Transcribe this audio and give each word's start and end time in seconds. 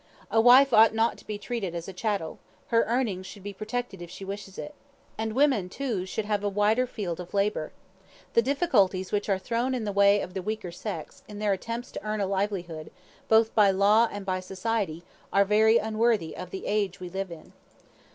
A 0.31 0.41
wife 0.41 0.73
ought 0.73 0.95
not 0.95 1.19
to 1.19 1.27
be 1.27 1.37
treated 1.37 1.75
as 1.75 1.87
a 1.87 1.93
chattel; 1.93 2.39
her 2.69 2.85
earnings 2.85 3.27
should 3.27 3.43
be 3.43 3.53
protected 3.53 4.01
if 4.01 4.09
she 4.09 4.25
wishes 4.25 4.57
it. 4.57 4.73
And 5.15 5.33
women, 5.35 5.69
too, 5.69 6.07
should 6.07 6.25
have 6.25 6.43
a 6.43 6.49
wider 6.49 6.87
field 6.87 7.19
of 7.19 7.35
labour. 7.35 7.71
The 8.33 8.41
difficulties 8.41 9.11
which 9.11 9.29
are 9.29 9.37
thrown 9.37 9.75
in 9.75 9.83
the 9.83 9.91
way 9.91 10.21
of 10.21 10.33
the 10.33 10.41
weaker 10.41 10.71
sex, 10.71 11.21
in 11.27 11.37
their 11.37 11.53
attempts 11.53 11.91
to 11.91 12.03
earn 12.03 12.19
a 12.19 12.25
livelihood, 12.25 12.89
both 13.29 13.53
by 13.53 13.69
law 13.69 14.09
and 14.11 14.25
by 14.25 14.39
society, 14.39 15.03
are 15.31 15.45
very 15.45 15.77
unworthy 15.77 16.35
of 16.35 16.49
the 16.49 16.65
age 16.65 16.99
we 16.99 17.07
live 17.09 17.31
in." 17.31 17.53